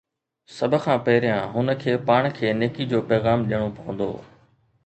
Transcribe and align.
سڀ 0.55 0.71
کان 0.83 0.97
پهريان، 1.05 1.41
هن 1.53 1.67
کي 1.81 1.91
پاڻ 2.07 2.21
کي 2.37 2.47
نيڪي 2.59 2.83
جو 2.91 2.99
پيغام 3.09 3.39
ڏيڻو 3.49 3.69
پوندو. 3.77 4.11